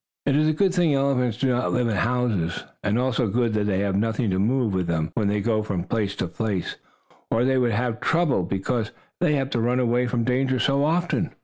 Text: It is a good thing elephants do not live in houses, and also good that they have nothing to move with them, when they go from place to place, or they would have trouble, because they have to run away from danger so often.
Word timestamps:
It 0.25 0.35
is 0.35 0.47
a 0.47 0.53
good 0.53 0.73
thing 0.73 0.95
elephants 0.95 1.37
do 1.37 1.49
not 1.49 1.73
live 1.73 1.87
in 1.87 1.95
houses, 1.95 2.63
and 2.83 2.97
also 2.97 3.27
good 3.27 3.53
that 3.53 3.65
they 3.65 3.81
have 3.81 3.95
nothing 3.95 4.31
to 4.31 4.39
move 4.39 4.73
with 4.73 4.87
them, 4.87 5.11
when 5.13 5.27
they 5.27 5.41
go 5.41 5.61
from 5.61 5.83
place 5.83 6.15
to 6.15 6.27
place, 6.27 6.77
or 7.29 7.45
they 7.45 7.59
would 7.59 7.73
have 7.73 8.01
trouble, 8.01 8.41
because 8.41 8.89
they 9.19 9.35
have 9.35 9.51
to 9.51 9.59
run 9.61 9.79
away 9.79 10.07
from 10.07 10.23
danger 10.23 10.57
so 10.57 10.83
often. 10.83 11.35